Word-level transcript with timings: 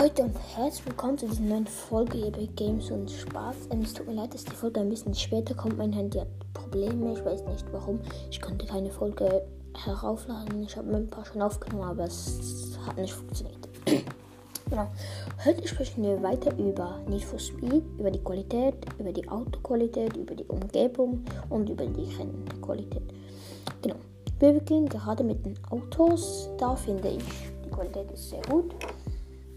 Leute 0.00 0.22
und 0.22 0.36
herzlich 0.54 0.86
willkommen 0.86 1.18
zu 1.18 1.26
dieser 1.26 1.42
neuen 1.42 1.66
Folge 1.66 2.18
hier 2.18 2.30
bei 2.30 2.48
Games 2.54 2.88
und 2.92 3.10
Spaß. 3.10 3.56
Ähm, 3.72 3.80
es 3.82 3.94
tut 3.94 4.06
mir 4.06 4.14
leid, 4.14 4.32
dass 4.32 4.44
die 4.44 4.54
Folge 4.54 4.78
ein 4.80 4.90
bisschen 4.90 5.12
später 5.12 5.54
kommt. 5.54 5.76
Mein 5.76 5.92
Handy 5.92 6.20
hat 6.20 6.28
Probleme, 6.54 7.14
ich 7.14 7.24
weiß 7.24 7.44
nicht 7.46 7.66
warum. 7.72 7.98
Ich 8.30 8.40
konnte 8.40 8.64
keine 8.64 8.90
Folge 8.90 9.42
heraufladen. 9.74 10.62
Ich 10.62 10.76
habe 10.76 10.86
mir 10.88 10.98
ein 10.98 11.10
paar 11.10 11.24
schon 11.24 11.42
aufgenommen, 11.42 11.82
aber 11.82 12.04
es 12.04 12.78
hat 12.86 12.96
nicht 12.96 13.12
funktioniert. 13.12 13.68
genau. 14.70 14.86
Heute 15.44 15.66
sprechen 15.66 16.04
wir 16.04 16.22
weiter 16.22 16.56
über 16.56 17.00
Need 17.08 17.24
for 17.24 17.40
Speed, 17.40 17.82
über 17.98 18.12
die 18.12 18.22
Qualität, 18.22 18.76
über 19.00 19.10
die 19.12 19.28
Autoqualität, 19.28 20.16
über 20.16 20.36
die 20.36 20.44
Umgebung 20.44 21.24
und 21.48 21.68
über 21.70 21.86
die 21.86 22.14
Rennqualität. 22.14 23.02
Genau. 23.82 23.96
Wir 24.38 24.52
beginnen 24.52 24.88
gerade 24.88 25.24
mit 25.24 25.44
den 25.44 25.58
Autos. 25.70 26.50
Da 26.56 26.76
finde 26.76 27.08
ich, 27.08 27.24
die 27.64 27.70
Qualität 27.70 28.12
ist 28.12 28.30
sehr 28.30 28.42
gut. 28.42 28.72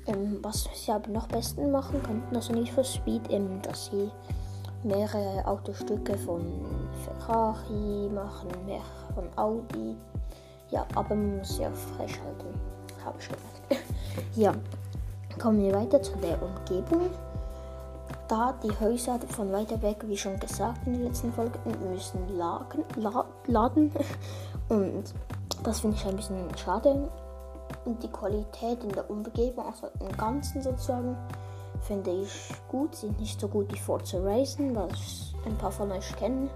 Ähm, 0.07 0.39
was 0.41 0.67
sie 0.73 0.91
aber 0.91 1.09
noch 1.11 1.27
besten 1.27 1.71
machen 1.71 2.01
könnten, 2.01 2.35
also 2.35 2.53
nicht 2.53 2.73
für 2.73 2.83
Speed, 2.83 3.21
ähm, 3.29 3.61
dass 3.61 3.87
sie 3.87 4.09
mehrere 4.83 5.45
Autostücke 5.45 6.17
von 6.17 6.41
Ferrari 7.03 8.09
machen, 8.09 8.49
mehr 8.65 8.81
von 9.13 9.25
Audi. 9.35 9.95
Ja, 10.71 10.85
aber 10.95 11.15
man 11.15 11.37
muss 11.37 11.55
sie 11.55 11.65
auch 11.65 11.73
freischalten. 11.73 12.47
Habe 13.03 13.17
ich 13.19 13.27
gemerkt. 13.27 13.85
ja, 14.35 14.53
kommen 15.39 15.63
wir 15.63 15.73
weiter 15.73 16.01
zu 16.01 16.13
der 16.17 16.41
Umgebung. 16.41 17.09
Da 18.27 18.53
die 18.63 18.71
Häuser 18.79 19.19
von 19.27 19.51
weiter 19.51 19.81
weg, 19.81 19.97
wie 20.07 20.17
schon 20.17 20.39
gesagt 20.39 20.87
in 20.87 20.93
der 20.93 21.09
letzten 21.09 21.33
Folge, 21.33 21.59
müssen 21.91 22.37
lagen, 22.37 22.83
la, 22.95 23.25
laden. 23.47 23.91
Und 24.69 25.13
das 25.63 25.81
finde 25.81 25.97
ich 25.97 26.05
ein 26.05 26.15
bisschen 26.15 26.47
schade 26.57 27.09
und 27.85 28.01
die 28.03 28.07
Qualität 28.07 28.83
in 28.83 28.91
der 28.91 29.09
Umgebung, 29.09 29.65
also 29.65 29.87
im 29.99 30.15
Ganzen 30.17 30.61
sozusagen, 30.61 31.17
finde 31.81 32.11
ich 32.11 32.49
gut. 32.67 32.95
Sind 32.95 33.19
nicht 33.19 33.39
so 33.39 33.47
gut 33.47 33.71
wie 33.73 33.79
Forza 33.79 34.17
Racing, 34.19 34.75
was 34.75 35.33
ein 35.45 35.57
paar 35.57 35.71
von 35.71 35.91
euch 35.91 36.15
kennen. 36.15 36.49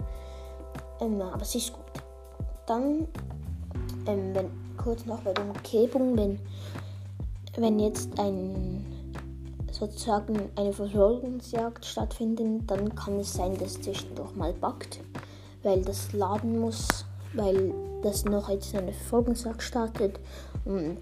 Ähm, 1.00 1.20
aber 1.20 1.44
sie 1.44 1.58
ist 1.58 1.72
gut. 1.72 1.84
Dann, 2.66 3.08
ähm, 4.06 4.34
wenn, 4.34 4.50
kurz 4.76 5.04
noch 5.06 5.20
bei 5.20 5.32
der 5.32 5.44
Umgebung, 5.44 6.16
wenn, 6.16 6.40
wenn 7.56 7.78
jetzt 7.78 8.18
ein 8.18 8.84
sozusagen 9.70 10.50
eine 10.56 10.72
Verfolgungsjagd 10.72 11.84
stattfindet, 11.84 12.70
dann 12.70 12.94
kann 12.94 13.20
es 13.20 13.34
sein, 13.34 13.56
dass 13.58 13.72
es 13.72 13.82
zwischendurch 13.82 14.34
mal 14.34 14.52
backt, 14.54 15.00
weil 15.62 15.82
das 15.82 16.12
laden 16.12 16.58
muss, 16.58 17.04
weil 17.36 17.74
das 18.02 18.24
noch 18.24 18.48
jetzt 18.48 18.74
eine 18.74 18.92
Verfolgungsjagd 18.92 19.62
startet 19.62 20.20
und 20.64 20.98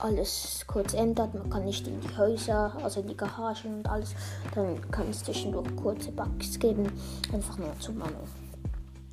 alles 0.00 0.64
kurz 0.66 0.94
ändert. 0.94 1.34
Man 1.34 1.48
kann 1.48 1.64
nicht 1.64 1.86
in 1.86 2.00
die 2.00 2.16
Häuser, 2.16 2.76
also 2.82 3.00
in 3.00 3.08
die 3.08 3.16
Garagen 3.16 3.76
und 3.76 3.88
alles. 3.88 4.14
Dann 4.54 4.78
kann 4.90 5.08
es 5.10 5.24
zwischendurch 5.24 5.74
kurze 5.76 6.12
Bugs 6.12 6.58
geben. 6.58 6.92
Einfach 7.32 7.58
nur 7.58 7.78
zu 7.80 7.92
Manu. 7.92 8.10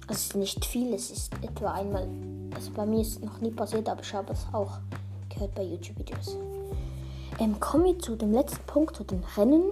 Also 0.07 0.19
es 0.19 0.23
ist 0.25 0.35
nicht 0.35 0.65
viel, 0.65 0.93
es 0.93 1.11
ist 1.11 1.33
etwa 1.41 1.71
einmal. 1.71 2.07
Also 2.53 2.71
bei 2.71 2.85
mir 2.85 3.01
ist 3.01 3.17
es 3.17 3.19
noch 3.21 3.39
nie 3.39 3.51
passiert, 3.51 3.87
aber 3.87 4.01
ich 4.01 4.13
habe 4.13 4.33
es 4.33 4.45
auch 4.51 4.79
gehört 5.29 5.55
bei 5.55 5.63
YouTube-Videos. 5.63 6.37
Ähm, 7.39 7.59
kommen 7.59 7.85
wir 7.85 7.99
zu 7.99 8.15
dem 8.15 8.31
letzten 8.31 8.63
Punkt, 8.65 8.95
zu 8.95 9.03
den 9.03 9.23
Rennen. 9.37 9.71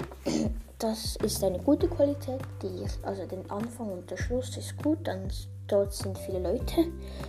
Das 0.80 1.16
ist 1.18 1.44
eine 1.44 1.60
gute 1.60 1.88
Qualität. 1.88 2.42
Die, 2.64 2.86
also 3.04 3.26
den 3.26 3.50
Anfang 3.52 3.92
und 3.92 4.10
der 4.10 4.18
Schluss 4.18 4.56
ist 4.58 4.82
gut. 4.82 5.00
Dann 5.04 5.30
dort 5.72 5.94
sind 5.94 6.18
viele 6.18 6.40
Leute. 6.40 6.76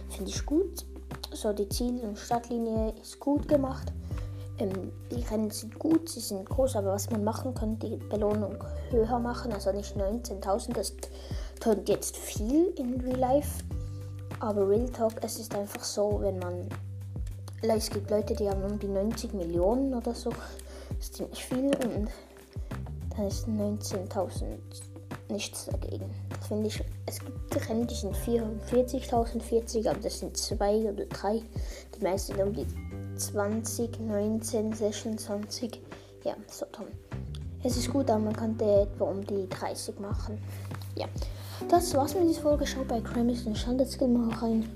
Finde 0.09 0.31
ich 0.31 0.45
gut 0.45 0.85
so 1.35 1.53
die 1.53 1.69
Ziel- 1.69 2.01
und 2.01 2.19
Startlinie 2.19 2.95
ist 3.01 3.19
gut 3.19 3.49
gemacht. 3.49 3.93
Ähm, 4.59 4.93
die 5.11 5.23
Rennen 5.23 5.51
sind 5.51 5.79
gut, 5.79 6.09
sie 6.09 6.21
sind 6.21 6.49
groß, 6.49 6.77
aber 6.77 6.93
was 6.93 7.11
man 7.11 7.25
machen 7.25 7.55
kann, 7.55 7.79
die 7.79 7.97
Belohnung 7.97 8.57
höher 8.91 9.19
machen, 9.19 9.53
also 9.53 9.73
nicht 9.73 9.97
19.000, 9.97 10.75
das 10.75 10.95
tönt 11.61 11.89
jetzt 11.89 12.17
viel 12.17 12.69
in 12.77 13.01
Real 13.01 13.19
Life. 13.19 13.65
Aber 14.41 14.69
Real 14.69 14.89
Talk, 14.91 15.15
es 15.23 15.39
ist 15.39 15.55
einfach 15.55 15.85
so, 15.85 16.19
wenn 16.21 16.39
man. 16.39 16.69
Es 17.63 17.91
gibt 17.91 18.11
Leute, 18.11 18.35
die 18.35 18.49
haben 18.51 18.65
um 18.65 18.77
die 18.79 18.89
90 18.89 19.35
Millionen 19.35 19.95
oder 19.95 20.15
so. 20.15 20.31
Das 20.31 20.99
ist 20.99 21.15
ziemlich 21.15 21.45
viel 21.45 21.67
und 21.67 22.09
dann 23.17 23.27
ist 23.29 23.47
19.000 23.47 24.92
nichts 25.33 25.67
dagegen. 25.67 26.11
Das 26.31 26.47
finde 26.49 26.69
ich, 26.69 26.83
es 27.07 27.19
gibt 27.19 27.69
Rennen, 27.69 27.87
die 27.87 27.95
sind 27.95 28.15
44.040, 28.15 29.89
aber 29.89 30.01
das 30.01 30.21
sind 30.21 30.37
zwei 30.37 30.77
oder 30.77 31.07
drei. 31.07 31.43
Die 31.97 32.03
meisten 32.03 32.41
um 32.41 32.53
die 32.53 32.67
20, 33.17 34.01
19, 34.01 34.73
26. 34.73 35.81
Ja, 36.25 36.35
so 36.49 36.67
toll. 36.73 36.89
Es 37.65 37.77
ist 37.77 37.93
gut, 37.93 38.11
aber 38.11 38.21
man 38.21 38.37
könnte 38.37 38.65
etwa 38.65 39.05
um 39.05 39.25
die 39.25 39.49
30 39.49 39.99
machen. 40.01 40.39
Ja, 40.97 41.07
das 41.69 41.95
war's 41.95 42.15
mit 42.15 42.29
dieser 42.29 42.43
Folge. 42.43 42.67
Schaut 42.67 42.89
bei 42.89 43.01
Grammys 43.01 43.47
und 43.47 43.57
Standard 43.57 43.89
Skill 43.89 44.09
mal 44.09 44.31
rein. 44.37 44.69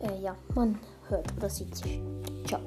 Äh, 0.00 0.20
ja, 0.22 0.36
man 0.54 0.78
hört 1.08 1.26
oder 1.36 1.48
sieht 1.48 1.74
sich. 1.74 2.00
Ciao. 2.46 2.60